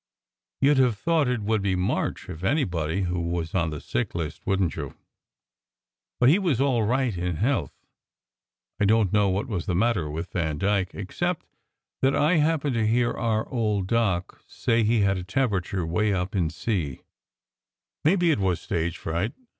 [0.61, 4.15] You d have thought it would be March, if anybody, who was on the sick
[4.15, 4.95] list, wouldn t you?
[6.19, 7.85] But he was all right in health.
[8.79, 11.45] I don t know what was the matter with Vandyke, except
[12.01, 16.35] that I happened to hear our old Doc say he had a temperature way up
[16.35, 17.01] in C.
[18.03, 19.33] Maybe it was stage fright.